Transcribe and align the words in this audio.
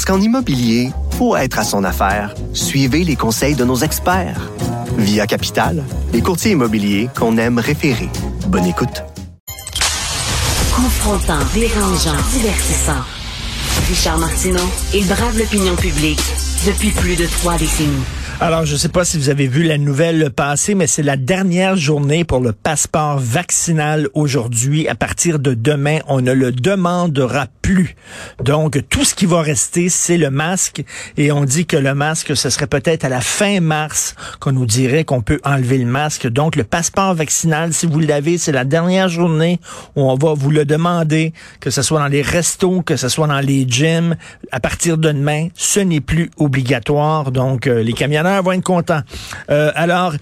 Parce 0.00 0.16
qu'en 0.16 0.24
immobilier, 0.24 0.92
pour 1.18 1.36
être 1.36 1.58
à 1.58 1.62
son 1.62 1.84
affaire, 1.84 2.34
suivez 2.54 3.04
les 3.04 3.16
conseils 3.16 3.54
de 3.54 3.66
nos 3.66 3.76
experts. 3.76 4.50
Via 4.96 5.26
Capital, 5.26 5.84
les 6.14 6.22
courtiers 6.22 6.52
immobiliers 6.52 7.10
qu'on 7.14 7.36
aime 7.36 7.58
référer. 7.58 8.08
Bonne 8.46 8.64
écoute. 8.64 9.04
Confrontant, 10.74 11.44
dérangeant, 11.52 12.16
divertissant. 12.32 13.02
Richard 13.90 14.16
Martineau, 14.16 14.70
il 14.94 15.06
brave 15.06 15.38
l'opinion 15.38 15.76
publique 15.76 16.22
depuis 16.66 16.92
plus 16.92 17.16
de 17.16 17.26
trois 17.26 17.58
décennies. 17.58 18.06
Alors, 18.40 18.64
je 18.64 18.72
ne 18.72 18.78
sais 18.78 18.88
pas 18.88 19.04
si 19.04 19.18
vous 19.18 19.28
avez 19.28 19.48
vu 19.48 19.64
la 19.64 19.76
nouvelle 19.76 20.30
passer, 20.30 20.74
mais 20.74 20.86
c'est 20.86 21.02
la 21.02 21.18
dernière 21.18 21.76
journée 21.76 22.24
pour 22.24 22.40
le 22.40 22.52
passeport 22.52 23.18
vaccinal 23.18 24.08
aujourd'hui. 24.14 24.88
À 24.88 24.94
partir 24.94 25.40
de 25.40 25.52
demain, 25.52 25.98
on 26.08 26.22
ne 26.22 26.32
le 26.32 26.50
demandera 26.50 27.48
Donc, 28.42 28.78
tout 28.88 29.04
ce 29.04 29.14
qui 29.14 29.26
va 29.26 29.42
rester, 29.42 29.88
c'est 29.88 30.16
le 30.16 30.30
masque. 30.30 30.82
Et 31.16 31.32
on 31.32 31.44
dit 31.44 31.66
que 31.66 31.76
le 31.76 31.94
masque, 31.94 32.36
ce 32.36 32.50
serait 32.50 32.66
peut-être 32.66 33.04
à 33.04 33.08
la 33.08 33.20
fin 33.20 33.60
mars 33.60 34.14
qu'on 34.40 34.52
nous 34.52 34.66
dirait 34.66 35.04
qu'on 35.04 35.20
peut 35.20 35.40
enlever 35.44 35.78
le 35.78 35.86
masque. 35.86 36.26
Donc, 36.28 36.56
le 36.56 36.64
passeport 36.64 37.14
vaccinal, 37.14 37.72
si 37.72 37.86
vous 37.86 38.00
l'avez, 38.00 38.38
c'est 38.38 38.52
la 38.52 38.64
dernière 38.64 39.08
journée 39.08 39.60
où 39.96 40.10
on 40.10 40.14
va 40.16 40.34
vous 40.34 40.50
le 40.50 40.64
demander, 40.64 41.32
que 41.60 41.70
ce 41.70 41.82
soit 41.82 42.00
dans 42.00 42.08
les 42.08 42.22
restos, 42.22 42.82
que 42.82 42.96
ce 42.96 43.08
soit 43.08 43.26
dans 43.26 43.40
les 43.40 43.66
gyms. 43.68 44.16
À 44.52 44.60
partir 44.60 44.96
de 44.98 45.12
demain, 45.12 45.48
ce 45.54 45.80
n'est 45.80 46.00
plus 46.00 46.30
obligatoire. 46.36 47.32
Donc, 47.32 47.66
euh, 47.66 47.82
les 47.82 47.92
camionneurs 47.92 48.42
vont 48.42 48.52
être 48.52 48.62
contents. 48.62 49.02
Euh, 49.50 49.72
alors, 49.74 50.14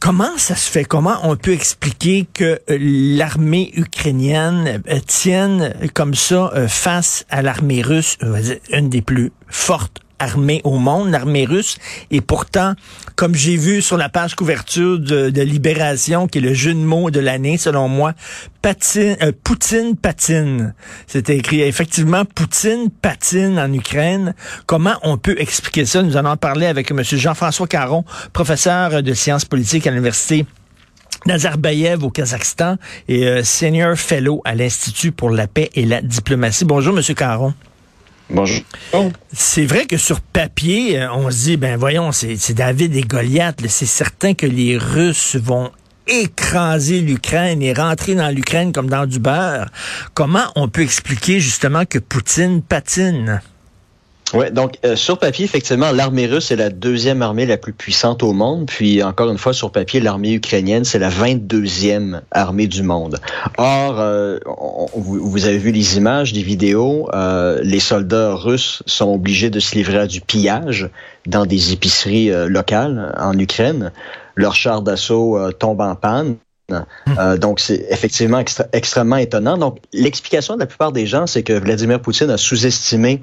Comment 0.00 0.38
ça 0.38 0.54
se 0.54 0.70
fait? 0.70 0.84
Comment 0.84 1.18
on 1.24 1.34
peut 1.34 1.52
expliquer 1.52 2.28
que 2.32 2.60
euh, 2.70 2.78
l'armée 2.80 3.72
ukrainienne 3.74 4.80
euh, 4.88 5.00
tienne 5.04 5.74
comme 5.92 6.14
ça 6.14 6.52
euh, 6.54 6.68
face 6.68 7.26
à 7.30 7.42
l'armée 7.42 7.82
russe, 7.82 8.16
une 8.70 8.90
des 8.90 9.02
plus 9.02 9.32
fortes 9.48 10.00
armée 10.18 10.60
au 10.64 10.78
monde, 10.78 11.10
l'armée 11.10 11.44
russe. 11.44 11.78
Et 12.10 12.20
pourtant, 12.20 12.74
comme 13.16 13.34
j'ai 13.34 13.56
vu 13.56 13.82
sur 13.82 13.96
la 13.96 14.08
page 14.08 14.34
couverture 14.34 14.98
de, 14.98 15.42
Libération, 15.42 16.26
qui 16.26 16.38
est 16.38 16.40
le 16.42 16.54
jeu 16.54 16.74
de 16.74 16.78
mots 16.78 17.10
de 17.10 17.20
l'année, 17.20 17.56
selon 17.56 17.88
moi, 17.88 18.14
patine, 18.62 19.16
euh, 19.22 19.32
Poutine 19.44 19.96
patine. 19.96 20.74
C'était 21.06 21.36
écrit 21.36 21.62
effectivement 21.62 22.24
Poutine 22.24 22.90
patine 22.90 23.58
en 23.58 23.72
Ukraine. 23.72 24.34
Comment 24.66 24.96
on 25.02 25.16
peut 25.16 25.36
expliquer 25.38 25.84
ça? 25.84 26.02
Nous 26.02 26.16
allons 26.16 26.30
en 26.30 26.36
parler 26.36 26.66
avec 26.66 26.90
M. 26.90 27.02
Jean-François 27.02 27.66
Caron, 27.66 28.04
professeur 28.32 29.02
de 29.02 29.14
sciences 29.14 29.44
politiques 29.44 29.86
à 29.86 29.90
l'Université 29.90 30.44
Nazarbayev 31.26 32.04
au 32.04 32.10
Kazakhstan 32.10 32.76
et 33.08 33.26
euh, 33.26 33.42
senior 33.42 33.96
fellow 33.96 34.40
à 34.44 34.54
l'Institut 34.54 35.12
pour 35.12 35.30
la 35.30 35.46
paix 35.46 35.70
et 35.74 35.84
la 35.84 36.00
diplomatie. 36.00 36.64
Bonjour, 36.64 36.94
Monsieur 36.94 37.14
Caron. 37.14 37.54
Bonjour. 38.30 38.60
C'est 39.32 39.64
vrai 39.64 39.86
que 39.86 39.96
sur 39.96 40.20
papier, 40.20 41.00
euh, 41.00 41.12
on 41.12 41.30
se 41.30 41.44
dit, 41.44 41.56
ben 41.56 41.78
voyons, 41.78 42.12
c'est 42.12 42.52
David 42.52 42.94
et 42.94 43.00
Goliath. 43.00 43.66
C'est 43.68 43.86
certain 43.86 44.34
que 44.34 44.44
les 44.44 44.76
Russes 44.76 45.36
vont 45.36 45.70
écraser 46.06 47.00
l'Ukraine 47.00 47.62
et 47.62 47.72
rentrer 47.72 48.14
dans 48.14 48.28
l'Ukraine 48.28 48.72
comme 48.72 48.88
dans 48.88 49.06
du 49.06 49.18
beurre. 49.18 49.70
Comment 50.14 50.44
on 50.56 50.68
peut 50.68 50.82
expliquer 50.82 51.40
justement 51.40 51.84
que 51.84 51.98
Poutine 51.98 52.62
patine? 52.62 53.40
Oui, 54.34 54.50
donc 54.50 54.78
euh, 54.84 54.96
sur 54.96 55.18
papier, 55.18 55.44
effectivement, 55.44 55.90
l'armée 55.92 56.26
russe 56.26 56.50
est 56.50 56.56
la 56.56 56.70
deuxième 56.70 57.22
armée 57.22 57.46
la 57.46 57.56
plus 57.56 57.72
puissante 57.72 58.22
au 58.22 58.32
monde. 58.32 58.66
Puis 58.66 59.02
encore 59.02 59.30
une 59.30 59.38
fois, 59.38 59.52
sur 59.52 59.72
papier, 59.72 60.00
l'armée 60.00 60.32
ukrainienne, 60.32 60.84
c'est 60.84 60.98
la 60.98 61.10
22e 61.10 62.20
armée 62.30 62.66
du 62.66 62.82
monde. 62.82 63.18
Or, 63.56 63.96
euh, 63.98 64.38
vous, 64.94 65.28
vous, 65.28 65.46
avez 65.46 65.58
vu 65.58 65.72
les 65.72 65.96
images, 65.96 66.32
des 66.32 66.42
vidéos, 66.42 67.08
euh, 67.14 67.60
les 67.62 67.80
soldats 67.80 68.34
russes 68.34 68.82
sont 68.86 69.12
obligés 69.12 69.50
de 69.50 69.60
se 69.60 69.74
livrer 69.74 69.98
à 69.98 70.06
du 70.06 70.20
pillage 70.20 70.90
dans 71.26 71.46
des 71.46 71.72
épiceries 71.72 72.30
euh, 72.30 72.48
locales 72.48 73.14
en 73.18 73.38
Ukraine. 73.38 73.92
Leurs 74.34 74.54
chars 74.54 74.82
d'assaut 74.82 75.38
euh, 75.38 75.52
tombent 75.52 75.82
en 75.82 75.94
panne. 75.94 76.36
Euh, 77.18 77.38
donc, 77.38 77.60
c'est 77.60 77.86
effectivement 77.90 78.38
extra 78.38 78.64
extrêmement 78.72 79.16
étonnant. 79.16 79.56
Donc, 79.56 79.78
l'explication 79.92 80.54
de 80.54 80.60
la 80.60 80.66
plupart 80.66 80.92
des 80.92 81.06
gens, 81.06 81.26
c'est 81.26 81.42
que 81.42 81.52
Vladimir 81.52 82.00
Poutine 82.00 82.30
a 82.30 82.36
sous-estimé 82.36 83.22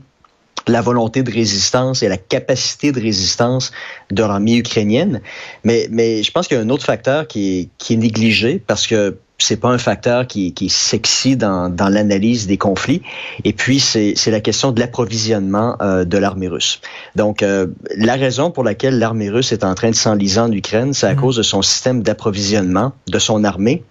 la 0.67 0.81
volonté 0.81 1.23
de 1.23 1.31
résistance 1.31 2.03
et 2.03 2.07
la 2.07 2.17
capacité 2.17 2.91
de 2.91 2.99
résistance 2.99 3.71
de 4.11 4.23
l'armée 4.23 4.57
ukrainienne. 4.57 5.21
Mais, 5.63 5.87
mais 5.91 6.23
je 6.23 6.31
pense 6.31 6.47
qu'il 6.47 6.57
y 6.57 6.59
a 6.59 6.63
un 6.63 6.69
autre 6.69 6.85
facteur 6.85 7.27
qui 7.27 7.59
est, 7.59 7.69
qui 7.77 7.93
est 7.93 7.97
négligé 7.97 8.61
parce 8.65 8.87
que 8.87 9.17
c'est 9.37 9.57
pas 9.57 9.69
un 9.69 9.77
facteur 9.77 10.27
qui, 10.27 10.53
qui 10.53 10.67
est 10.67 10.73
sexy 10.73 11.35
dans, 11.35 11.69
dans 11.69 11.89
l'analyse 11.89 12.47
des 12.47 12.57
conflits. 12.57 13.01
Et 13.43 13.53
puis, 13.53 13.79
c'est 13.79 14.15
la 14.27 14.39
question 14.39 14.71
de 14.71 14.79
l'approvisionnement 14.79 15.75
euh, 15.81 16.05
de 16.05 16.17
l'armée 16.17 16.47
russe. 16.47 16.79
Donc, 17.15 17.43
euh, 17.43 17.67
la 17.97 18.15
raison 18.15 18.49
pour 18.51 18.63
laquelle 18.63 18.97
l'armée 18.97 19.29
russe 19.29 19.51
est 19.51 19.63
en 19.63 19.75
train 19.75 19.89
de 19.89 19.95
s'enliser 19.95 20.39
en 20.39 20.51
Ukraine, 20.51 20.93
c'est 20.93 21.07
à 21.07 21.13
mmh. 21.13 21.17
cause 21.17 21.35
de 21.37 21.43
son 21.43 21.61
système 21.61 22.01
d'approvisionnement 22.01 22.93
de 23.07 23.19
son 23.19 23.43
armée 23.43 23.83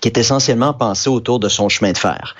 qui 0.00 0.08
est 0.08 0.18
essentiellement 0.18 0.74
pensé 0.74 1.08
autour 1.08 1.40
de 1.40 1.48
son 1.48 1.68
chemin 1.68 1.92
de 1.92 1.98
fer. 1.98 2.36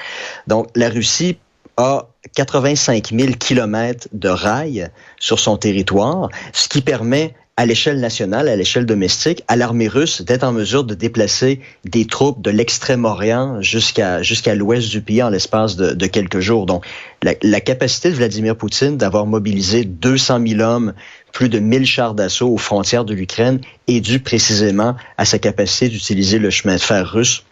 Donc, 0.47 0.69
la 0.75 0.91
Russie 0.91 1.39
a 1.77 2.09
85 2.35 3.13
000 3.13 3.33
kilomètres 3.39 4.09
de 4.13 4.29
rails 4.29 4.91
sur 5.19 5.39
son 5.39 5.57
territoire, 5.57 6.29
ce 6.53 6.69
qui 6.69 6.81
permet 6.81 7.35
à 7.57 7.67
l'échelle 7.67 8.01
nationale, 8.01 8.49
à 8.49 8.57
l'échelle 8.57 8.85
domestique, 8.85 9.45
à 9.47 9.55
l'armée 9.55 9.87
russe 9.87 10.23
d'être 10.23 10.43
en 10.43 10.53
mesure 10.53 10.83
de 10.83 10.95
déplacer 10.95 11.61
des 11.85 12.05
troupes 12.05 12.43
de 12.43 12.51
l'extrême-orient 12.51 13.63
jusqu'à 13.63 14.23
jusqu'à 14.23 14.57
l'ouest 14.57 14.91
du 14.91 15.01
pays 15.01 15.23
en 15.23 15.31
l'espace 15.31 15.77
de, 15.77 15.93
de, 15.93 16.07
quelques 16.07 16.41
jours. 16.41 16.67
Donc, 16.67 16.85
la, 17.23 17.35
la, 17.43 17.61
capacité 17.61 18.11
de 18.11 18.17
Vladimir 18.17 18.57
Poutine 18.57 18.97
d'avoir 18.97 19.27
mobilisé 19.27 19.85
200 19.85 20.41
000 20.45 20.61
hommes, 20.63 20.95
plus 21.33 21.49
de 21.49 21.61
1000 21.61 21.87
chars 21.87 22.15
d'assaut 22.15 22.49
aux 22.49 22.59
frontières 22.59 23.05
de 23.05 23.15
l'Ukraine 23.15 23.61
est 23.87 24.01
due 24.01 24.21
précisément 24.21 24.97
à 25.17 25.25
sa 25.25 25.39
capacité 25.39 25.89
d'utiliser 25.89 26.39
le 26.39 26.51
chemin 26.51 26.75
de 26.75 26.81
fer 26.81 27.09
russe 27.09 27.45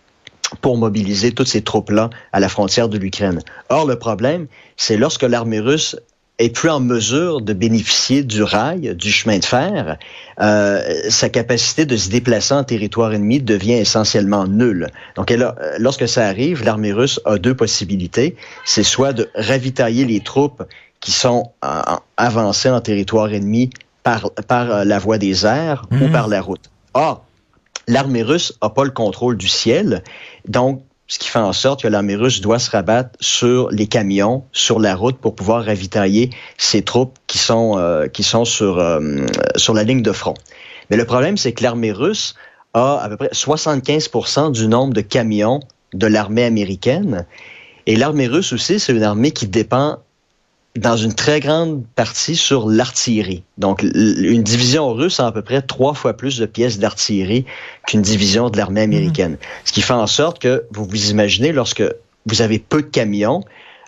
pour 0.61 0.77
mobiliser 0.77 1.33
toutes 1.33 1.49
ces 1.49 1.63
troupes-là 1.63 2.11
à 2.33 2.41
la 2.41 2.49
frontière 2.49 2.89
de 2.89 2.99
l'Ukraine. 2.99 3.41
Or, 3.69 3.87
le 3.87 3.97
problème, 3.97 4.47
c'est 4.77 4.97
lorsque 4.97 5.23
l'armée 5.23 5.61
russe 5.61 5.97
est 6.39 6.51
plus 6.51 6.71
en 6.71 6.81
mesure 6.81 7.41
de 7.41 7.53
bénéficier 7.53 8.23
du 8.23 8.43
rail, 8.43 8.95
du 8.97 9.11
chemin 9.11 9.39
de 9.39 9.45
fer, 9.45 9.99
euh, 10.41 10.81
sa 11.09 11.29
capacité 11.29 11.85
de 11.85 11.97
se 11.97 12.09
déplacer 12.09 12.55
en 12.55 12.65
territoire 12.65 13.13
ennemi 13.13 13.41
devient 13.41 13.75
essentiellement 13.75 14.47
nulle. 14.47 14.89
Donc, 15.17 15.31
elle 15.31 15.43
a, 15.43 15.55
lorsque 15.79 16.09
ça 16.09 16.27
arrive, 16.27 16.65
l'armée 16.65 16.93
russe 16.93 17.21
a 17.25 17.39
deux 17.39 17.55
possibilités. 17.55 18.37
C'est 18.65 18.83
soit 18.83 19.13
de 19.13 19.29
ravitailler 19.35 20.05
les 20.05 20.21
troupes 20.21 20.63
qui 21.01 21.13
sont 21.13 21.53
en, 21.63 21.99
avancées 22.17 22.71
en 22.71 22.81
territoire 22.81 23.33
ennemi 23.33 23.71
par, 24.03 24.31
par 24.49 24.85
la 24.85 24.99
voie 24.99 25.19
des 25.19 25.47
airs 25.47 25.87
mmh. 25.91 26.03
ou 26.03 26.09
par 26.09 26.29
la 26.29 26.41
route. 26.41 26.71
Or, 26.95 27.25
l'armée 27.87 28.23
russe 28.23 28.57
n'a 28.63 28.71
pas 28.71 28.85
le 28.85 28.91
contrôle 28.91 29.37
du 29.37 29.49
ciel. 29.49 30.03
Donc, 30.49 30.83
ce 31.07 31.19
qui 31.19 31.29
fait 31.29 31.39
en 31.39 31.53
sorte 31.53 31.83
que 31.83 31.89
l'armée 31.89 32.15
russe 32.15 32.41
doit 32.41 32.59
se 32.59 32.71
rabattre 32.71 33.11
sur 33.21 33.71
les 33.71 33.87
camions, 33.87 34.45
sur 34.53 34.81
la 34.81 34.95
route 34.95 35.19
pour 35.19 35.35
pouvoir 35.35 35.65
ravitailler 35.65 36.31
ses 36.57 36.83
troupes 36.83 37.19
qui 37.27 37.39
sont, 37.39 37.77
euh, 37.77 38.07
qui 38.07 38.23
sont 38.23 38.45
sur, 38.45 38.79
euh, 38.79 39.27
sur 39.57 39.75
la 39.75 39.83
ligne 39.83 40.03
de 40.03 40.13
front. 40.13 40.35
Mais 40.91 40.97
le 40.97 41.05
problème, 41.05 41.37
c'est 41.37 41.53
que 41.53 41.63
l'armée 41.63 41.93
russe 41.93 42.35
a 42.73 42.99
à 43.03 43.09
peu 43.09 43.17
près 43.17 43.31
75% 43.33 44.53
du 44.53 44.69
nombre 44.69 44.95
de 44.95 45.03
camions 45.03 45.61
de 45.93 46.07
l'armée 46.07 46.45
américaine. 46.45 47.27
Et 47.87 47.97
l'armée 47.97 48.27
russe 48.27 48.53
aussi, 48.53 48.81
c'est 48.81 48.93
une 48.93 49.03
armée 49.03 49.33
qui 49.33 49.47
dépend 49.47 49.99
dans 50.77 50.97
une 50.97 51.13
très 51.13 51.41
grande 51.41 51.85
partie 51.97 52.37
sur 52.37 52.69
l'artillerie. 52.69 53.43
Donc, 53.59 53.83
une 53.83 54.43
division 54.43 54.93
russe 54.95 55.21
a 55.21 55.27
à 55.27 55.33
peu 55.33 55.43
près 55.43 55.61
trois 55.61 55.93
fois 55.93 56.17
plus 56.17 56.39
de 56.39 56.47
pièces 56.47 56.79
d'artillerie 56.79 57.45
qu'une 57.87 58.03
division 58.03 58.49
de 58.49 58.57
l'armée 58.57 58.81
américaine. 58.81 59.33
Mmh. 59.33 59.39
Ce 59.65 59.73
qui 59.73 59.83
fait 59.83 59.93
en 59.93 60.07
sorte 60.07 60.39
que 60.39 60.65
vous 60.71 60.87
vous 60.87 61.11
imaginez 61.11 61.53
lorsque 61.53 61.83
vous 62.27 62.41
avez 62.41 62.59
peu 62.59 62.83
de 62.83 62.87
camions, 62.87 63.43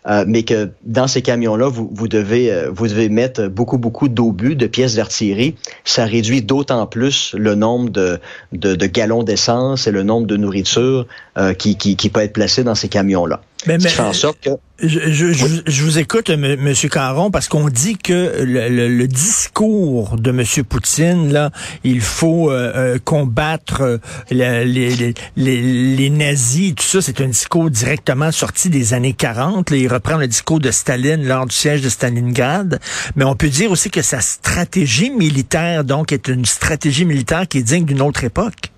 euh, 0.06 0.24
mais 0.26 0.42
que 0.42 0.70
dans 0.84 1.06
ces 1.06 1.22
camions-là, 1.22 1.68
vous, 1.68 1.90
vous, 1.90 2.08
devez, 2.08 2.52
euh, 2.52 2.68
vous 2.70 2.88
devez 2.88 3.08
mettre 3.08 3.46
beaucoup, 3.46 3.78
beaucoup 3.78 4.08
d'obus, 4.08 4.54
de 4.54 4.66
pièces 4.66 4.96
d'artillerie. 4.96 5.54
Ça 5.84 6.04
réduit 6.04 6.42
d'autant 6.42 6.86
plus 6.86 7.34
le 7.38 7.54
nombre 7.54 7.88
de, 7.88 8.20
de, 8.52 8.74
de 8.74 8.86
gallons 8.86 9.22
d'essence 9.22 9.86
et 9.86 9.90
le 9.90 10.02
nombre 10.02 10.26
de 10.26 10.36
nourriture 10.36 11.06
euh, 11.38 11.54
qui, 11.54 11.76
qui, 11.78 11.96
qui 11.96 12.10
peut 12.10 12.20
être 12.20 12.34
placé 12.34 12.64
dans 12.64 12.74
ces 12.74 12.88
camions-là. 12.88 13.40
Mais, 13.66 13.78
mais, 13.78 13.88
qui 13.88 13.94
fait 13.94 14.02
en 14.02 14.12
sorte 14.12 14.40
que... 14.40 14.50
Je, 14.82 14.98
je, 15.12 15.32
je, 15.32 15.46
je 15.66 15.84
vous 15.84 15.98
écoute, 15.98 16.30
M. 16.30 16.56
Monsieur 16.58 16.88
Caron, 16.88 17.30
parce 17.30 17.46
qu'on 17.46 17.68
dit 17.68 17.96
que 17.96 18.42
le, 18.42 18.68
le, 18.68 18.88
le, 18.88 19.06
discours 19.06 20.16
de 20.16 20.30
M. 20.30 20.44
Poutine, 20.68 21.32
là, 21.32 21.50
il 21.84 22.00
faut 22.00 22.50
euh, 22.50 22.72
euh 22.74 22.98
combattre 23.02 23.82
euh, 23.82 23.98
les, 24.30 24.64
les, 24.64 25.14
les, 25.36 25.62
les, 25.96 26.10
nazis, 26.10 26.74
tout 26.74 26.84
ça, 26.84 27.00
c'est 27.00 27.20
un 27.20 27.28
discours 27.28 27.70
directement 27.70 28.32
sorti 28.32 28.68
des 28.68 28.94
années 28.94 29.12
40. 29.12 29.70
Là, 29.70 29.76
il 29.76 29.86
reprend 29.86 30.16
le 30.16 30.26
discours 30.26 30.58
de 30.58 30.72
Staline 30.72 31.24
lors 31.24 31.46
du 31.46 31.54
siège 31.54 31.80
de 31.80 31.88
Stalingrad. 31.88 32.80
Mais 33.14 33.24
on 33.24 33.36
peut 33.36 33.48
dire 33.48 33.70
aussi 33.70 33.90
que 33.90 34.02
sa 34.02 34.20
stratégie 34.20 35.10
militaire, 35.10 35.84
donc, 35.84 36.12
est 36.12 36.26
une 36.26 36.44
stratégie 36.44 37.04
militaire 37.04 37.46
qui 37.46 37.58
est 37.58 37.62
digne 37.62 37.84
d'une 37.84 38.02
autre 38.02 38.24
époque. 38.24 38.73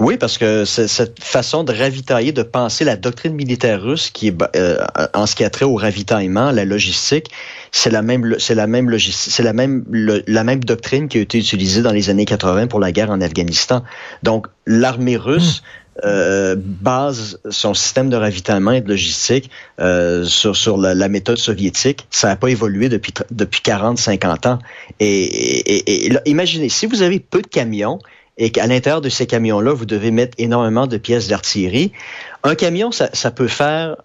Oui, 0.00 0.16
parce 0.16 0.38
que 0.38 0.64
cette 0.64 1.22
façon 1.22 1.62
de 1.62 1.72
ravitailler, 1.72 2.32
de 2.32 2.42
penser 2.42 2.84
la 2.84 2.96
doctrine 2.96 3.34
militaire 3.34 3.80
russe, 3.80 4.10
qui 4.10 4.28
est 4.28 4.34
euh, 4.56 4.84
en 5.14 5.26
ce 5.26 5.36
qui 5.36 5.44
a 5.44 5.50
trait 5.50 5.64
au 5.64 5.76
ravitaillement, 5.76 6.50
la 6.50 6.64
logistique, 6.64 7.30
c'est 7.70 7.90
la 7.90 8.02
même, 8.02 8.36
c'est 8.38 8.56
la 8.56 8.66
même 8.66 8.90
logistique, 8.90 9.32
c'est 9.32 9.44
la 9.44 9.52
même, 9.52 9.84
la 9.90 10.44
même 10.44 10.64
doctrine 10.64 11.08
qui 11.08 11.18
a 11.18 11.20
été 11.20 11.38
utilisée 11.38 11.82
dans 11.82 11.92
les 11.92 12.10
années 12.10 12.24
80 12.24 12.66
pour 12.66 12.80
la 12.80 12.90
guerre 12.90 13.10
en 13.10 13.20
Afghanistan. 13.20 13.82
Donc, 14.22 14.46
l'armée 14.66 15.16
russe. 15.16 15.60
Hmm. 15.60 15.80
Euh, 16.02 16.56
base 16.58 17.38
son 17.50 17.72
système 17.72 18.10
de 18.10 18.16
ravitaillement 18.16 18.72
et 18.72 18.80
de 18.80 18.88
logistique 18.88 19.48
euh, 19.78 20.24
sur, 20.24 20.56
sur 20.56 20.76
la, 20.76 20.92
la, 20.92 21.08
méthode 21.08 21.38
soviétique. 21.38 22.08
Ça 22.10 22.26
n'a 22.26 22.34
pas 22.34 22.48
évolué 22.48 22.88
depuis, 22.88 23.14
depuis 23.30 23.60
40-50 23.64 24.48
ans. 24.48 24.58
Et, 24.98 25.06
et, 25.06 26.06
et, 26.08 26.18
imaginez, 26.26 26.68
si 26.68 26.86
vous 26.86 27.02
avez 27.02 27.20
peu 27.20 27.42
de 27.42 27.46
camions, 27.46 28.00
et 28.38 28.50
qu'à 28.50 28.66
l'intérieur 28.66 29.00
de 29.00 29.08
ces 29.08 29.26
camions-là, 29.26 29.72
vous 29.72 29.86
devez 29.86 30.10
mettre 30.10 30.34
énormément 30.38 30.86
de 30.86 30.96
pièces 30.96 31.28
d'artillerie. 31.28 31.92
Un 32.42 32.54
camion, 32.54 32.90
ça, 32.90 33.10
ça 33.12 33.30
peut 33.30 33.48
faire 33.48 33.96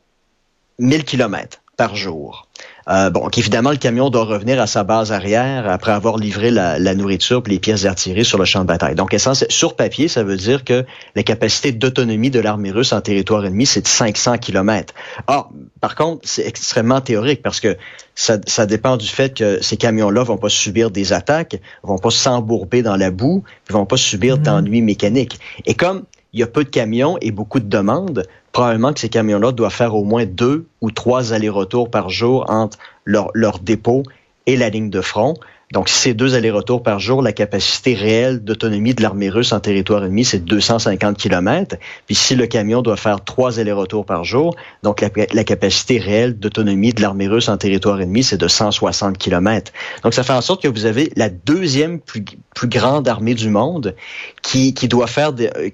1000 0.78 1.04
kilomètres 1.04 1.62
par 1.78 1.96
jour. 1.96 2.49
Euh, 2.90 3.10
bon, 3.10 3.30
évidemment, 3.38 3.70
le 3.72 3.78
camion 3.78 4.10
doit 4.10 4.26
revenir 4.26 4.60
à 4.60 4.66
sa 4.66 4.84
base 4.84 5.12
arrière 5.12 5.70
après 5.70 5.92
avoir 5.92 6.18
livré 6.18 6.50
la, 6.50 6.80
la 6.80 6.96
nourriture 6.96 7.44
et 7.46 7.50
les 7.50 7.60
pièces 7.60 7.84
d'artillerie 7.84 8.26
sur 8.26 8.40
le 8.40 8.46
champ 8.46 8.62
de 8.62 8.66
bataille. 8.66 8.96
Donc, 8.96 9.16
sur 9.50 9.76
papier, 9.76 10.08
ça 10.08 10.24
veut 10.24 10.38
dire 10.38 10.64
que 10.64 10.86
la 11.16 11.24
capacité 11.24 11.72
d'autonomie 11.72 12.32
de 12.32 12.40
l'armée 12.40 12.72
russe 12.72 12.92
en 12.92 13.02
territoire 13.02 13.46
ennemi, 13.46 13.66
c'est 13.66 13.82
de 13.82 13.88
500 13.88 14.40
km. 14.40 14.94
Or, 15.28 15.52
par 15.82 15.96
contre, 15.96 16.22
c'est 16.28 16.48
extrêmement 16.48 17.02
théorique 17.02 17.44
parce 17.44 17.60
que 17.60 17.78
ça, 18.16 18.38
ça, 18.48 18.66
dépend 18.66 18.98
du 18.98 19.08
fait 19.08 19.34
que 19.34 19.62
ces 19.62 19.78
camions-là 19.78 20.24
vont 20.24 20.38
pas 20.38 20.50
subir 20.50 20.92
des 20.92 21.14
attaques, 21.14 21.62
vont 21.84 22.00
pas 22.00 22.10
s'embourber 22.10 22.82
dans 22.82 22.98
la 22.98 23.12
boue, 23.12 23.44
vont 23.70 23.86
pas 23.86 23.98
subir 23.98 24.38
mmh. 24.38 24.42
d'ennuis 24.42 24.82
mécaniques. 24.82 25.40
Et 25.66 25.76
comme 25.76 26.04
il 26.34 26.40
y 26.40 26.44
a 26.44 26.48
peu 26.48 26.64
de 26.64 26.70
camions 26.70 27.18
et 27.22 27.32
beaucoup 27.32 27.60
de 27.60 27.68
demandes, 27.68 28.24
probablement 28.52 28.94
que 28.94 29.00
ces 29.00 29.10
camions-là 29.10 29.52
doivent 29.52 29.74
faire 29.74 29.96
au 29.96 30.04
moins 30.04 30.26
deux 30.26 30.68
ou 30.82 30.92
trois 30.92 31.34
allers-retours 31.34 31.90
par 31.90 32.10
jour 32.10 32.46
entre 32.50 32.78
leur, 33.06 33.30
leur 33.34 33.60
dépôt 33.60 34.04
et 34.46 34.58
la 34.58 34.70
ligne 34.70 34.90
de 34.90 35.02
front. 35.02 35.36
Donc, 35.72 35.88
si 35.88 36.00
c'est 36.00 36.14
deux 36.16 36.34
allers-retours 36.34 36.82
par 36.82 37.00
jour, 37.00 37.22
la 37.22 37.32
capacité 37.32 37.94
réelle 37.94 38.44
d'autonomie 38.44 38.96
de 38.96 39.04
l'armée 39.04 39.30
russe 39.30 39.52
en 39.52 39.60
territoire 39.60 40.04
ennemi, 40.04 40.26
c'est 40.26 40.44
250 40.44 41.16
km. 41.16 41.76
Puis 42.08 42.16
si 42.16 42.36
le 42.36 42.48
camion 42.48 42.82
doit 42.82 42.98
faire 42.98 43.24
trois 43.24 43.60
allers-retours 43.60 44.04
par 44.04 44.24
jour, 44.24 44.56
donc 44.82 45.02
la, 45.02 45.10
la 45.32 45.44
capacité 45.44 46.00
réelle 46.00 46.40
d'autonomie 46.40 46.94
de 46.94 47.04
l'armée 47.04 47.28
russe 47.28 47.50
en 47.50 47.58
territoire 47.58 48.02
ennemi, 48.02 48.24
c'est 48.24 48.38
de 48.38 48.48
160 48.48 49.20
km. 49.20 49.72
Donc, 50.04 50.16
ça 50.16 50.24
fait 50.24 50.34
en 50.34 50.42
sorte 50.42 50.64
que 50.64 50.68
vous 50.68 50.88
avez 50.88 51.12
la 51.16 51.30
deuxième 51.30 52.00
plus, 52.00 52.26
plus 52.56 52.68
grande 52.68 53.08
armée 53.08 53.36
du 53.36 53.50
monde 53.50 53.96
qui, 54.42 54.74
qui 54.74 54.88
doit 54.88 55.06
faire, 55.06 55.34
des, 55.34 55.52
euh, 55.56 55.70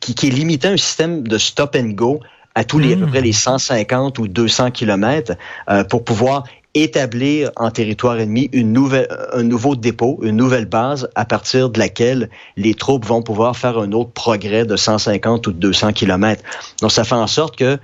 qui, 0.00 0.14
qui, 0.14 0.26
est 0.26 0.30
limité 0.30 0.68
à 0.68 0.70
un 0.70 0.78
système 0.78 1.28
de 1.28 1.36
stop 1.36 1.76
and 1.78 1.90
go 1.90 2.20
à 2.54 2.64
tous 2.64 2.78
les 2.78 2.94
à 2.94 2.96
peu 2.96 3.04
hmm. 3.04 3.10
près 3.10 3.20
les 3.20 3.32
150 3.32 4.18
ou 4.18 4.26
200 4.26 4.70
kilomètres 4.70 5.34
euh, 5.68 5.84
pour 5.84 6.02
pouvoir 6.02 6.44
établir 6.82 7.50
en 7.56 7.70
territoire 7.70 8.18
ennemi 8.18 8.48
une 8.52 8.72
nouvelle, 8.72 9.08
un 9.32 9.42
nouveau 9.42 9.76
dépôt, 9.76 10.18
une 10.22 10.36
nouvelle 10.36 10.66
base 10.66 11.08
à 11.14 11.24
partir 11.24 11.70
de 11.70 11.78
laquelle 11.78 12.30
les 12.56 12.74
troupes 12.74 13.06
vont 13.06 13.22
pouvoir 13.22 13.56
faire 13.56 13.78
un 13.78 13.92
autre 13.92 14.10
progrès 14.10 14.64
de 14.64 14.76
150 14.76 15.46
ou 15.46 15.52
200 15.52 15.92
kilomètres. 15.92 16.42
Donc, 16.80 16.92
ça 16.92 17.04
fait 17.04 17.14
en 17.14 17.26
sorte 17.26 17.56
que 17.56 17.78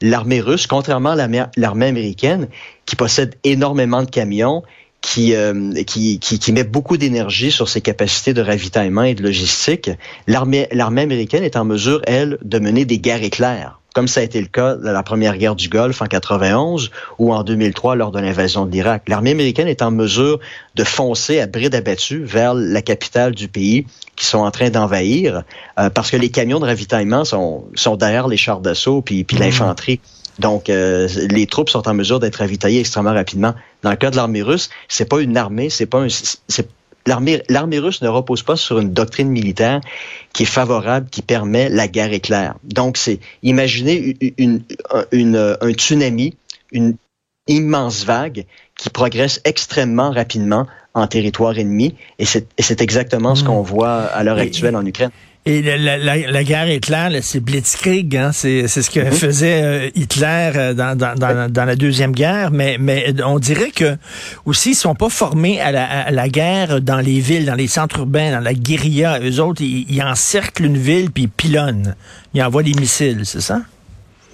l'armée 0.00 0.40
russe, 0.40 0.66
contrairement 0.66 1.10
à 1.10 1.28
l'armée 1.56 1.86
américaine, 1.86 2.48
qui 2.86 2.96
possède 2.96 3.34
énormément 3.44 4.02
de 4.02 4.10
camions, 4.10 4.62
qui, 5.00 5.34
euh, 5.34 5.72
qui, 5.84 6.18
qui, 6.18 6.38
qui, 6.38 6.52
met 6.52 6.64
beaucoup 6.64 6.96
d'énergie 6.96 7.52
sur 7.52 7.68
ses 7.68 7.80
capacités 7.80 8.34
de 8.34 8.42
ravitaillement 8.42 9.04
et 9.04 9.14
de 9.14 9.22
logistique, 9.22 9.90
l'armée 10.26 10.68
américaine 10.72 11.44
est 11.44 11.56
en 11.56 11.64
mesure, 11.64 12.02
elle, 12.06 12.38
de 12.42 12.58
mener 12.58 12.84
des 12.84 12.98
guerres 12.98 13.22
éclairs 13.22 13.78
comme 13.98 14.06
ça 14.06 14.20
a 14.20 14.22
été 14.22 14.40
le 14.40 14.46
cas 14.46 14.76
dans 14.76 14.92
la 14.92 15.02
première 15.02 15.36
guerre 15.36 15.56
du 15.56 15.68
Golfe 15.68 16.02
en 16.02 16.06
91 16.06 16.92
ou 17.18 17.34
en 17.34 17.42
2003 17.42 17.96
lors 17.96 18.12
de 18.12 18.20
l'invasion 18.20 18.64
de 18.64 18.70
l'Irak. 18.70 19.08
L'armée 19.08 19.32
américaine 19.32 19.66
est 19.66 19.82
en 19.82 19.90
mesure 19.90 20.38
de 20.76 20.84
foncer 20.84 21.40
à 21.40 21.48
bride 21.48 21.74
abattue 21.74 22.22
vers 22.22 22.54
la 22.54 22.80
capitale 22.80 23.34
du 23.34 23.48
pays 23.48 23.86
qui 24.14 24.24
sont 24.24 24.38
en 24.38 24.52
train 24.52 24.70
d'envahir 24.70 25.42
euh, 25.80 25.90
parce 25.90 26.12
que 26.12 26.16
les 26.16 26.28
camions 26.28 26.60
de 26.60 26.64
ravitaillement 26.66 27.24
sont, 27.24 27.64
sont 27.74 27.96
derrière 27.96 28.28
les 28.28 28.36
chars 28.36 28.60
d'assaut 28.60 29.02
puis, 29.02 29.24
puis 29.24 29.36
mmh. 29.36 29.40
l'infanterie. 29.40 30.00
Donc, 30.38 30.70
euh, 30.70 31.08
les 31.28 31.48
troupes 31.48 31.68
sont 31.68 31.88
en 31.88 31.94
mesure 31.94 32.20
d'être 32.20 32.36
ravitaillées 32.36 32.78
extrêmement 32.78 33.14
rapidement. 33.14 33.54
Dans 33.82 33.90
le 33.90 33.96
cas 33.96 34.12
de 34.12 34.16
l'armée 34.16 34.42
russe, 34.42 34.70
c'est 34.86 35.08
pas 35.08 35.18
une 35.18 35.36
armée, 35.36 35.70
c'est 35.70 35.86
pas 35.86 36.02
un, 36.02 36.08
l'armée 37.08 37.78
russe 37.78 38.02
ne 38.02 38.08
repose 38.08 38.42
pas 38.42 38.56
sur 38.56 38.78
une 38.78 38.92
doctrine 38.92 39.28
militaire 39.28 39.80
qui 40.32 40.44
est 40.44 40.46
favorable, 40.46 41.08
qui 41.10 41.22
permet 41.22 41.68
la 41.68 41.88
guerre 41.88 42.12
éclair. 42.12 42.54
Donc, 42.64 42.96
c'est 42.96 43.18
imaginez 43.42 44.16
une, 44.36 44.62
un 45.12 45.72
tsunami, 45.72 46.36
une 46.70 46.96
immense 47.48 48.04
vague 48.04 48.44
qui 48.78 48.90
progresse 48.90 49.40
extrêmement 49.44 50.10
rapidement 50.10 50.66
en 50.94 51.06
territoire 51.06 51.58
ennemi, 51.58 51.94
et 52.18 52.24
c'est 52.24 52.80
exactement 52.80 53.34
ce 53.34 53.44
qu'on 53.44 53.62
voit 53.62 54.02
à 54.02 54.22
l'heure 54.24 54.38
actuelle 54.38 54.76
en 54.76 54.84
Ukraine. 54.84 55.10
Et 55.48 55.62
la, 55.62 55.96
la, 55.96 56.16
la 56.18 56.44
guerre 56.44 56.70
Hitler, 56.70 57.20
c'est 57.22 57.40
Blitzkrieg, 57.40 58.14
hein? 58.14 58.32
c'est 58.32 58.68
ce 58.68 58.90
que 58.90 59.00
mhm. 59.00 59.12
faisait 59.12 59.62
euh, 59.62 59.90
Hitler 59.94 60.52
euh, 60.54 60.74
dans, 60.74 60.94
dans, 60.94 61.14
dans, 61.14 61.50
dans, 61.50 61.64
la 61.64 61.74
deuxième 61.74 62.12
guerre, 62.12 62.50
mais, 62.50 62.76
mais 62.78 63.14
on 63.24 63.38
dirait 63.38 63.70
que 63.70 63.96
aussi 64.44 64.72
ils 64.72 64.74
sont 64.74 64.94
pas 64.94 65.08
formés 65.08 65.58
à 65.58 65.72
la, 65.72 65.86
à 65.86 66.10
la, 66.10 66.28
guerre 66.28 66.82
dans 66.82 67.00
les 67.00 67.20
villes, 67.20 67.46
dans 67.46 67.54
les 67.54 67.66
centres 67.66 68.00
urbains, 68.00 68.30
dans 68.30 68.40
la 68.40 68.52
guérilla. 68.52 69.20
Eux 69.20 69.40
autres, 69.40 69.62
ils, 69.62 69.86
ils 69.90 70.02
encerclent 70.02 70.66
une 70.66 70.76
ville 70.76 71.10
puis 71.10 71.22
ils 71.22 71.30
pilonnent, 71.30 71.94
ils 72.34 72.42
envoient 72.42 72.62
des 72.62 72.74
missiles, 72.74 73.22
c'est 73.24 73.40
ça? 73.40 73.62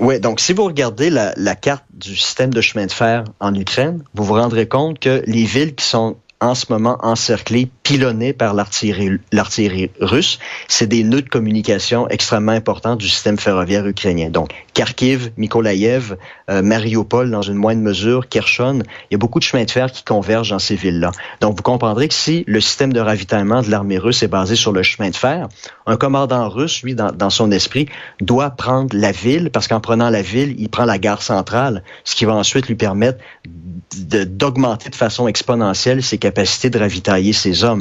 Oui, 0.00 0.18
donc 0.18 0.40
si 0.40 0.52
vous 0.52 0.64
regardez 0.64 1.10
la, 1.10 1.32
la, 1.36 1.54
carte 1.54 1.84
du 1.92 2.16
système 2.16 2.52
de 2.52 2.60
chemin 2.60 2.86
de 2.86 2.92
fer 2.92 3.22
en 3.38 3.54
Ukraine, 3.54 4.02
vous 4.14 4.24
vous 4.24 4.34
rendrez 4.34 4.66
compte 4.66 4.98
que 4.98 5.22
les 5.28 5.44
villes 5.44 5.76
qui 5.76 5.84
sont 5.84 6.16
en 6.40 6.56
ce 6.56 6.66
moment 6.68 6.98
encerclés, 7.02 7.70
pilonnés 7.84 8.32
par 8.32 8.54
l'artillerie 8.54 9.90
russe. 10.00 10.38
C'est 10.68 10.86
des 10.86 11.04
nœuds 11.04 11.22
de 11.22 11.28
communication 11.28 12.08
extrêmement 12.08 12.52
importants 12.52 12.96
du 12.96 13.08
système 13.08 13.38
ferroviaire 13.38 13.86
ukrainien. 13.86 14.30
Donc, 14.30 14.50
Kharkiv, 14.72 15.30
Mykolaïev, 15.36 16.16
euh, 16.50 16.62
Mariupol 16.62 17.30
dans 17.30 17.42
une 17.42 17.56
moindre 17.56 17.82
mesure, 17.82 18.28
Kherson, 18.28 18.82
il 18.82 19.12
y 19.12 19.14
a 19.14 19.18
beaucoup 19.18 19.38
de 19.38 19.44
chemins 19.44 19.64
de 19.64 19.70
fer 19.70 19.92
qui 19.92 20.02
convergent 20.02 20.50
dans 20.50 20.58
ces 20.58 20.76
villes-là. 20.76 21.12
Donc, 21.42 21.56
vous 21.56 21.62
comprendrez 21.62 22.08
que 22.08 22.14
si 22.14 22.42
le 22.46 22.60
système 22.60 22.92
de 22.92 23.00
ravitaillement 23.00 23.60
de 23.60 23.70
l'armée 23.70 23.98
russe 23.98 24.22
est 24.22 24.28
basé 24.28 24.56
sur 24.56 24.72
le 24.72 24.82
chemin 24.82 25.10
de 25.10 25.16
fer, 25.16 25.48
un 25.86 25.96
commandant 25.96 26.48
russe, 26.48 26.82
lui, 26.82 26.94
dans, 26.94 27.30
son 27.30 27.50
esprit, 27.52 27.86
doit 28.20 28.50
prendre 28.50 28.96
la 28.96 29.12
ville, 29.12 29.50
parce 29.50 29.68
qu'en 29.68 29.80
prenant 29.80 30.08
la 30.08 30.22
ville, 30.22 30.54
il 30.58 30.70
prend 30.70 30.86
la 30.86 30.98
gare 30.98 31.22
centrale, 31.22 31.82
ce 32.04 32.16
qui 32.16 32.24
va 32.24 32.34
ensuite 32.34 32.66
lui 32.66 32.76
permettre 32.76 33.18
d'augmenter 33.94 34.88
de, 34.88 34.94
façon 34.94 35.28
exponentielle 35.28 36.02
ses 36.02 36.18
capacités 36.18 36.70
de 36.70 36.78
ravitailler 36.78 37.32
ses 37.32 37.62
hommes 37.62 37.73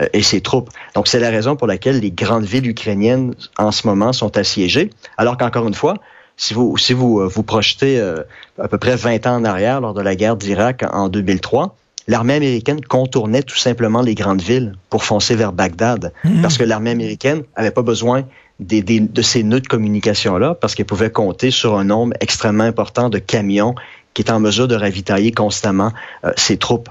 euh, 0.00 0.06
et 0.12 0.22
ses 0.22 0.40
troupes. 0.40 0.70
Donc, 0.94 1.08
c'est 1.08 1.20
la 1.20 1.30
raison 1.30 1.56
pour 1.56 1.66
laquelle 1.66 2.00
les 2.00 2.10
grandes 2.10 2.44
villes 2.44 2.68
ukrainiennes, 2.68 3.34
en 3.58 3.72
ce 3.72 3.86
moment, 3.86 4.12
sont 4.12 4.36
assiégées, 4.36 4.90
alors 5.16 5.36
qu'encore 5.36 5.66
une 5.66 5.74
fois, 5.74 5.94
si 6.36 6.54
vous, 6.54 6.76
si 6.76 6.92
vous 6.92 7.20
euh, 7.20 7.26
vous 7.26 7.42
projetez 7.42 7.98
euh, 7.98 8.22
à 8.58 8.68
peu 8.68 8.78
près 8.78 8.96
20 8.96 9.26
ans 9.26 9.36
en 9.36 9.44
arrière, 9.44 9.80
lors 9.80 9.94
de 9.94 10.00
la 10.00 10.14
guerre 10.14 10.36
d'Irak 10.36 10.84
en 10.90 11.08
2003, 11.08 11.76
l'armée 12.06 12.34
américaine 12.34 12.80
contournait 12.80 13.42
tout 13.42 13.56
simplement 13.56 14.02
les 14.02 14.14
grandes 14.14 14.40
villes 14.40 14.74
pour 14.88 15.04
foncer 15.04 15.34
vers 15.34 15.52
Bagdad, 15.52 16.12
mmh. 16.24 16.40
parce 16.40 16.56
que 16.56 16.64
l'armée 16.64 16.90
américaine 16.90 17.42
avait 17.56 17.72
pas 17.72 17.82
besoin 17.82 18.24
des, 18.60 18.82
des, 18.82 19.00
de 19.00 19.22
ces 19.22 19.42
nœuds 19.42 19.60
de 19.60 19.66
communication-là, 19.66 20.54
parce 20.54 20.74
qu'elle 20.74 20.86
pouvait 20.86 21.10
compter 21.10 21.50
sur 21.50 21.76
un 21.76 21.84
nombre 21.84 22.14
extrêmement 22.20 22.64
important 22.64 23.08
de 23.08 23.18
camions 23.18 23.74
qui 24.14 24.22
est 24.22 24.30
en 24.30 24.40
mesure 24.40 24.66
de 24.66 24.74
ravitailler 24.74 25.32
constamment 25.32 25.92
euh, 26.24 26.32
ses 26.36 26.56
troupes. 26.56 26.88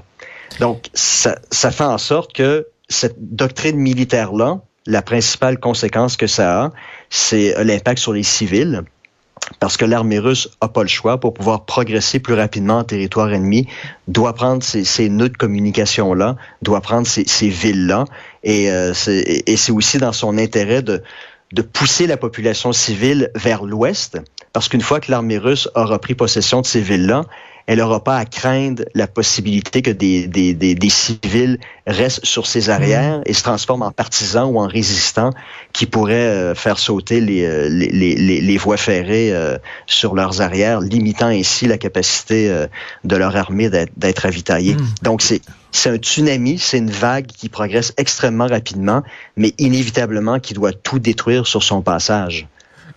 Donc, 0.59 0.89
ça, 0.93 1.37
ça 1.51 1.71
fait 1.71 1.83
en 1.83 1.97
sorte 1.97 2.33
que 2.33 2.67
cette 2.89 3.15
doctrine 3.19 3.77
militaire-là, 3.77 4.61
la 4.85 5.01
principale 5.01 5.59
conséquence 5.59 6.17
que 6.17 6.27
ça 6.27 6.65
a, 6.65 6.71
c'est 7.09 7.63
l'impact 7.63 7.99
sur 7.99 8.13
les 8.13 8.23
civils 8.23 8.83
parce 9.59 9.77
que 9.77 9.85
l'armée 9.85 10.19
russe 10.19 10.49
a 10.59 10.67
pas 10.67 10.81
le 10.81 10.89
choix 10.89 11.19
pour 11.19 11.33
pouvoir 11.33 11.65
progresser 11.65 12.19
plus 12.19 12.33
rapidement 12.33 12.79
en 12.79 12.83
territoire 12.83 13.31
ennemi, 13.31 13.67
doit 14.07 14.33
prendre 14.33 14.61
ces, 14.61 14.83
ces 14.83 15.09
nœuds 15.09 15.29
de 15.29 15.37
communication 15.37 16.13
là, 16.13 16.35
doit 16.61 16.81
prendre 16.81 17.07
ces, 17.07 17.25
ces 17.25 17.47
villes 17.47 17.87
là, 17.87 18.05
et 18.43 18.69
euh, 18.71 18.93
c'est 18.93 19.71
aussi 19.71 19.99
dans 19.99 20.11
son 20.11 20.37
intérêt 20.37 20.81
de 20.81 21.01
de 21.53 21.61
pousser 21.61 22.07
la 22.07 22.17
population 22.17 22.73
civile 22.73 23.31
vers 23.35 23.63
l'ouest 23.63 24.17
parce 24.53 24.69
qu'une 24.69 24.81
fois 24.81 24.99
que 24.99 25.11
l'armée 25.11 25.37
russe 25.37 25.69
aura 25.75 25.99
pris 25.99 26.15
possession 26.15 26.61
de 26.61 26.65
ces 26.65 26.81
villes-là, 26.81 27.21
elle 27.67 27.79
n'aura 27.79 28.01
pas 28.01 28.17
à 28.17 28.25
craindre 28.25 28.83
la 28.95 29.07
possibilité 29.07 29.81
que 29.81 29.91
des, 29.91 30.25
des, 30.25 30.53
des, 30.53 30.74
des 30.74 30.89
civils 30.89 31.59
restent 31.86 32.25
sur 32.25 32.47
ses 32.47 32.69
arrières 32.69 33.21
et 33.25 33.33
se 33.33 33.43
transforment 33.43 33.83
en 33.83 33.91
partisans 33.91 34.50
ou 34.50 34.57
en 34.57 34.67
résistants 34.67 35.31
qui 35.74 35.86
pourraient 35.86 36.15
euh, 36.15 36.55
faire 36.55 36.79
sauter 36.79 37.19
les, 37.19 37.45
euh, 37.45 37.67
les, 37.67 37.89
les, 37.89 38.41
les, 38.41 38.57
voies 38.57 38.77
ferrées 38.77 39.33
euh, 39.33 39.57
sur 39.86 40.15
leurs 40.15 40.41
arrières, 40.41 40.79
limitant 40.79 41.27
ainsi 41.27 41.67
la 41.67 41.77
capacité 41.77 42.67
de 43.03 43.15
leur 43.15 43.36
armée 43.36 43.69
d'être 43.69 44.19
ravitaillée. 44.19 44.75
Mm. 44.75 44.88
Donc 45.03 45.21
c'est 45.21 45.41
c'est 45.71 45.89
un 45.89 45.97
tsunami, 45.97 46.57
c'est 46.57 46.77
une 46.77 46.89
vague 46.89 47.27
qui 47.27 47.50
progresse 47.50 47.93
extrêmement 47.97 48.47
rapidement, 48.47 49.03
mais 49.36 49.53
inévitablement 49.57 50.39
qui 50.39 50.53
doit 50.53 50.71
tout 50.71 50.97
détruire 50.97 51.45
sur 51.45 51.62
son 51.62 51.81
passage. 51.81 52.47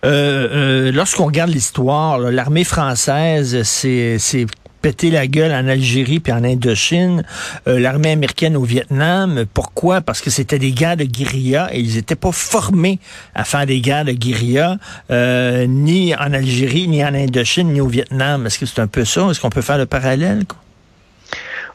Euh, 0.03 0.47
euh, 0.51 0.91
lorsqu'on 0.91 1.25
regarde 1.25 1.51
l'histoire, 1.51 2.17
l'armée 2.17 2.63
française, 2.63 3.61
c'est 3.63 4.47
pété 4.81 5.11
la 5.11 5.27
gueule 5.27 5.51
en 5.51 5.67
Algérie 5.67 6.19
puis 6.19 6.33
en 6.33 6.43
Indochine, 6.43 7.23
euh, 7.67 7.79
l'armée 7.79 8.11
américaine 8.11 8.57
au 8.57 8.63
Vietnam. 8.63 9.45
Pourquoi? 9.53 10.01
Parce 10.01 10.21
que 10.21 10.29
c'était 10.29 10.59
des 10.59 10.71
guerres 10.71 10.97
de 10.97 11.03
guérilla 11.03 11.69
et 11.73 11.79
ils 11.79 11.95
n'étaient 11.95 12.15
pas 12.15 12.31
formés 12.31 12.99
à 13.35 13.43
faire 13.43 13.65
des 13.65 13.79
guerres 13.81 14.05
de 14.05 14.13
guérilla, 14.13 14.77
euh, 15.11 15.65
ni 15.67 16.15
en 16.15 16.33
Algérie, 16.33 16.87
ni 16.87 17.03
en 17.03 17.13
Indochine, 17.13 17.71
ni 17.71 17.81
au 17.81 17.87
Vietnam. 17.87 18.45
Est-ce 18.45 18.59
que 18.59 18.65
c'est 18.65 18.81
un 18.81 18.87
peu 18.87 19.05
ça? 19.05 19.27
Est-ce 19.29 19.39
qu'on 19.39 19.49
peut 19.49 19.61
faire 19.61 19.77
le 19.77 19.85
parallèle? 19.85 20.43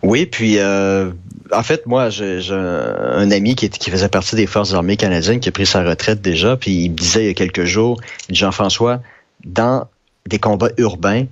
Oui, 0.03 0.27
puis 0.27 0.59
euh, 0.59 1.11
en 1.53 1.63
fait, 1.63 1.87
moi, 1.87 2.11
j'ai 2.11 2.41
un 2.51 3.31
ami 3.31 3.55
qui, 3.55 3.69
faisait 3.91 4.09
partie 4.09 4.37
des 4.37 4.47
forces 4.47 4.75
armées 4.75 4.97
canadiennes 4.97 5.41
qui 5.41 5.49
a 5.49 5.53
pris 5.53 5.67
sa 5.67 5.83
retraite 5.83 6.21
déjà, 6.21 6.57
puis 6.57 6.85
il 6.85 6.91
me 6.91 6.97
disait 6.97 7.25
il 7.25 7.27
y 7.27 7.31
a 7.31 7.35
quelques 7.35 7.65
jours, 7.65 8.01
Jean-François, 8.31 9.01
dans 9.45 9.89
des 10.27 10.39
combats 10.39 10.71
urbains, 10.77 11.25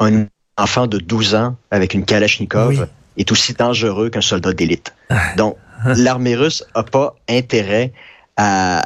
un 0.00 0.26
enfant 0.58 0.86
de 0.86 0.98
12 0.98 1.34
ans 1.34 1.56
avec 1.70 1.94
une 1.94 2.04
Kalachnikov 2.04 2.86
est 3.16 3.32
aussi 3.32 3.54
dangereux 3.54 4.10
qu'un 4.10 4.20
soldat 4.20 4.52
d'élite. 4.52 4.94
Ah. 5.08 5.34
Donc, 5.36 5.56
l'armée 5.84 6.34
russe 6.34 6.64
n'a 6.74 6.82
pas 6.82 7.16
intérêt 7.28 7.92
à, 8.36 8.82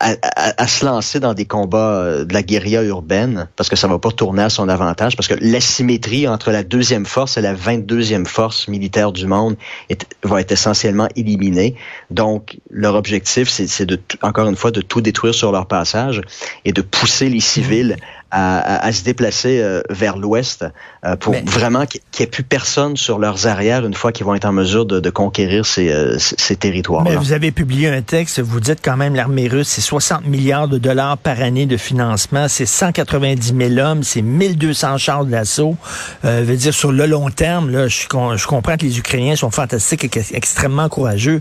à, 0.00 0.66
se 0.68 0.84
lancer 0.84 1.18
dans 1.18 1.34
des 1.34 1.44
combats 1.44 2.00
euh, 2.00 2.24
de 2.24 2.32
la 2.32 2.42
guérilla 2.42 2.82
urbaine 2.84 3.48
parce 3.56 3.68
que 3.68 3.74
ça 3.74 3.88
va 3.88 3.98
pas 3.98 4.12
tourner 4.12 4.44
à 4.44 4.48
son 4.48 4.68
avantage 4.68 5.16
parce 5.16 5.26
que 5.26 5.34
l'asymétrie 5.40 6.28
entre 6.28 6.52
la 6.52 6.62
deuxième 6.62 7.04
force 7.04 7.36
et 7.36 7.40
la 7.40 7.54
22e 7.54 8.24
force 8.24 8.68
militaire 8.68 9.10
du 9.10 9.26
monde 9.26 9.56
est, 9.88 10.06
va 10.22 10.40
être 10.40 10.52
essentiellement 10.52 11.08
éliminée. 11.16 11.74
Donc, 12.10 12.58
leur 12.70 12.94
objectif, 12.94 13.48
c'est 13.48 13.86
de, 13.86 14.00
encore 14.22 14.48
une 14.48 14.56
fois, 14.56 14.70
de 14.70 14.80
tout 14.82 15.00
détruire 15.00 15.34
sur 15.34 15.50
leur 15.50 15.66
passage 15.66 16.22
et 16.64 16.72
de 16.72 16.82
pousser 16.82 17.28
les 17.28 17.40
civils 17.40 17.96
à, 18.30 18.84
à, 18.84 18.92
se 18.92 19.04
déplacer 19.04 19.60
euh, 19.60 19.80
vers 19.88 20.18
l'ouest 20.18 20.64
euh, 21.04 21.16
pour 21.16 21.34
vraiment 21.46 21.86
qu'il 21.86 22.00
n'y 22.18 22.24
ait 22.24 22.28
plus 22.28 22.42
personne 22.42 22.96
sur 22.96 23.18
leurs 23.18 23.46
arrières 23.46 23.86
une 23.86 23.94
fois 23.94 24.12
qu'ils 24.12 24.26
vont 24.26 24.34
être 24.34 24.44
en 24.44 24.52
mesure 24.52 24.84
de, 24.84 25.00
de 25.00 25.10
conquérir 25.10 25.64
ces, 25.64 25.90
euh, 25.90 26.16
ces 26.18 26.56
territoires. 26.56 27.04
Mais 27.04 27.16
vous 27.16 27.32
avez 27.32 27.52
publié 27.52 27.88
un 27.88 28.02
texte, 28.02 28.40
vous 28.40 28.60
dites 28.60 28.80
quand 28.82 28.98
même 28.98 29.14
l'armée 29.14 29.48
russe, 29.48 29.68
c'est 29.68 29.80
60 29.80 30.26
milliards 30.26 30.68
de 30.68 30.76
dollars 30.76 31.16
par 31.16 31.40
année 31.40 31.64
de 31.64 31.78
financement, 31.78 32.48
c'est 32.48 32.66
190 32.66 33.54
000 33.56 33.78
hommes, 33.78 34.02
c'est 34.02 34.22
1200 34.22 34.98
chars 34.98 35.24
d'assaut. 35.24 35.76
Euh, 36.24 36.42
veut 36.44 36.56
dire 36.56 36.74
sur 36.74 36.92
le 36.92 37.06
long 37.06 37.30
terme, 37.30 37.70
là, 37.70 37.88
je, 37.88 38.02
je 38.02 38.46
comprends 38.46 38.76
que 38.76 38.84
les 38.84 38.98
Ukrainiens 38.98 39.36
sont 39.36 39.50
fantastiques 39.50 40.04
et 40.04 40.22
extrêmement 40.32 40.90
courageux, 40.90 41.40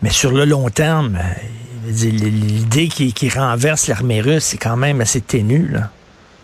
mais 0.00 0.10
sur 0.10 0.32
le 0.32 0.46
long 0.46 0.70
terme, 0.70 1.18
l'idée 1.86 2.88
qui, 2.88 3.12
qui 3.12 3.28
renverse 3.28 3.88
l'armée 3.88 4.22
russe, 4.22 4.44
c'est 4.44 4.58
quand 4.58 4.76
même 4.76 5.00
assez 5.02 5.20
ténu. 5.20 5.68
Là. 5.68 5.90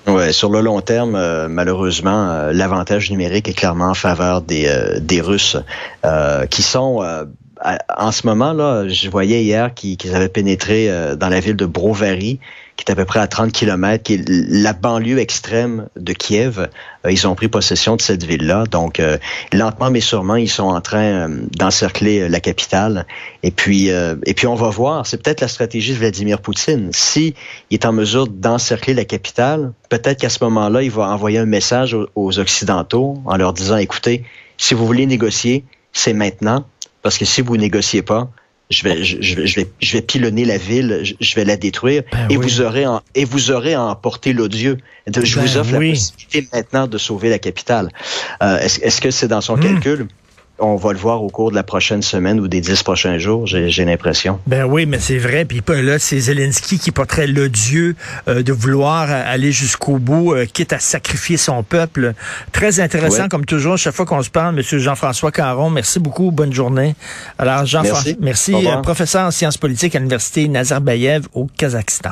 Ouais, 0.09 0.33
sur 0.33 0.51
le 0.51 0.63
long 0.63 0.81
terme, 0.81 1.15
euh, 1.17 1.49
malheureusement, 1.49 2.31
euh, 2.31 2.53
l'avantage 2.53 3.11
numérique 3.11 3.47
est 3.49 3.53
clairement 3.53 3.91
en 3.91 3.95
faveur 3.95 4.41
des, 4.41 4.67
euh, 4.67 5.01
des 5.01 5.21
Russes, 5.21 5.57
qui 6.51 6.63
sont 6.63 7.05
en 7.97 8.13
ce 8.13 8.27
moment 8.27 8.53
là. 8.53 8.89
Je 8.89 9.09
voyais 9.11 9.43
hier 9.43 9.75
qu'ils 9.75 10.15
avaient 10.15 10.29
pénétré 10.29 10.89
dans 11.17 11.29
la 11.29 11.41
ville 11.41 11.57
de 11.57 11.67
Brovary, 11.67 12.41
qui 12.79 12.85
est 12.87 12.93
à 12.93 12.95
peu 12.95 13.05
près 13.05 13.19
à 13.19 13.27
30 13.27 13.51
km, 13.51 14.05
qui 14.05 14.15
est 14.15 14.25
la 14.29 14.73
banlieue 14.73 15.19
extrême 15.19 15.89
de 15.97 16.13
Kiev. 16.13 16.69
Euh, 17.05 17.11
ils 17.11 17.27
ont 17.27 17.35
pris 17.35 17.49
possession 17.49 17.97
de 17.97 18.01
cette 18.01 18.23
ville-là. 18.23 18.65
Donc, 18.71 19.01
euh, 19.01 19.19
lentement 19.53 19.91
mais 19.91 20.01
sûrement, 20.01 20.37
ils 20.37 20.49
sont 20.49 20.69
en 20.69 20.81
train 20.81 21.29
euh, 21.29 21.29
d'encercler 21.57 22.29
la 22.29 22.39
capitale. 22.39 23.05
Et 23.43 23.51
puis, 23.51 23.89
et 23.89 24.35
puis, 24.35 24.47
on 24.47 24.55
va 24.55 24.71
voir. 24.71 25.07
C'est 25.07 25.21
peut-être 25.23 25.41
la 25.41 25.49
stratégie 25.49 25.93
de 25.93 25.99
Vladimir 25.99 26.41
Poutine. 26.41 26.91
Si 26.93 27.35
est 27.73 27.85
en 27.85 27.93
mesure 27.93 28.29
d'encercler 28.29 28.95
la 28.95 29.05
capitale, 29.05 29.73
peut-être 29.89 30.21
qu'à 30.21 30.29
ce 30.29 30.43
moment-là, 30.45 30.83
il 30.83 30.91
va 30.91 31.09
envoyer 31.09 31.39
un 31.39 31.47
message 31.47 31.97
aux 32.15 32.39
Occidentaux 32.39 33.19
en 33.25 33.37
leur 33.37 33.53
disant, 33.53 33.77
écoutez, 33.77 34.25
si 34.57 34.75
vous 34.75 34.87
voulez 34.87 35.07
négocier, 35.07 35.65
c'est 35.93 36.13
maintenant, 36.13 36.65
parce 37.03 37.19
que 37.19 37.25
si 37.25 37.43
vous 37.43 37.57
négociez 37.57 38.03
pas, 38.03 38.31
je 38.71 38.83
vais, 38.83 39.03
je, 39.03 39.17
je, 39.23 39.55
vais, 39.55 39.71
je 39.81 39.93
vais 39.93 40.03
pilonner 40.03 40.45
la 40.45 40.59
ville, 40.59 41.03
je, 41.21 41.35
vais 41.35 41.45
la 41.45 41.57
détruire, 41.57 42.03
ben 42.13 42.29
et 42.29 42.37
vous 42.37 42.61
aurez 42.61 42.87
en, 42.87 43.01
et 43.15 43.25
vous 43.25 43.51
aurez 43.51 43.75
à 43.75 43.83
emporter 43.83 44.33
l'odieux. 44.33 44.79
Je 45.07 45.13
ben 45.13 45.43
vous 45.43 45.57
offre 45.57 45.73
la 45.73 45.91
possibilité 45.91 46.49
maintenant 46.53 46.87
de 46.87 46.99
sauver 46.99 47.31
la 47.31 47.39
capitale. 47.39 47.91
Euh, 48.43 48.59
est-ce, 48.59 48.81
est-ce 48.83 49.01
que 49.01 49.11
c'est 49.11 49.29
dans 49.29 49.41
son 49.41 49.57
hmm. 49.57 49.63
calcul? 49.63 50.09
On 50.59 50.77
va 50.77 50.93
le 50.93 50.99
voir 50.99 51.23
au 51.23 51.29
cours 51.29 51.51
de 51.51 51.57
la 51.57 51.63
prochaine 51.63 52.03
semaine 52.03 52.41
ou 52.41 52.49
des 52.49 52.61
dix 52.61 52.83
prochains 52.83 53.19
jours, 53.19 53.47
j'ai 53.47 53.85
l'impression. 53.85 54.41
Ben 54.47 54.65
oui, 54.65 54.87
mais 54.87 54.99
c'est 54.99 55.19
vrai. 55.19 55.45
Puis 55.45 55.63
là, 55.69 55.99
c'est 55.99 56.19
Zelensky 56.19 56.79
qui 56.79 56.91
porterait 56.91 57.27
l'odieux 57.27 57.95
euh, 58.27 58.43
de 58.43 58.53
vouloir 58.53 59.11
aller 59.11 59.53
jusqu'au 59.53 59.99
bout, 59.99 60.35
euh, 60.35 60.47
quitte 60.47 60.73
à 60.73 60.79
sacrifier 60.79 61.37
son 61.37 61.63
peuple. 61.63 62.15
Très 62.53 62.81
intéressant, 62.81 63.29
comme 63.29 63.45
toujours, 63.45 63.77
chaque 63.77 63.95
fois 63.95 64.07
qu'on 64.07 64.23
se 64.23 64.31
parle, 64.31 64.55
Monsieur 64.55 64.79
Jean-François 64.79 65.33
Caron. 65.33 65.71
Merci 65.71 66.01
beaucoup. 66.01 66.31
Bonne 66.31 66.53
journée. 66.53 66.95
Alors, 67.39 67.65
Jean-François, 67.67 68.13
merci, 68.21 68.53
merci 68.53 68.67
professeur 68.83 69.27
en 69.27 69.31
sciences 69.31 69.59
politiques 69.59 69.95
à 69.95 69.99
l'Université 69.99 70.49
Nazarbayev 70.49 71.27
au 71.35 71.47
Kazakhstan. 71.57 72.11